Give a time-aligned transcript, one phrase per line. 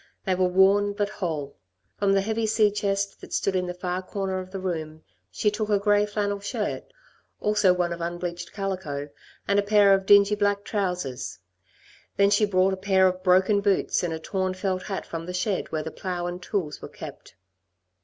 [0.25, 1.57] They were worn, but whole.
[1.95, 5.51] From the heavy sea chest that stood in the far corner of the room she
[5.51, 6.91] took a grey flannel shirt,
[7.39, 9.09] also one of unbleached calico,
[9.47, 11.37] and a pair of dingy black trousers;
[12.17, 15.35] then she brought a pair of broken boots and a torn felt hat from the
[15.35, 17.35] shed where the plough and tools were kept.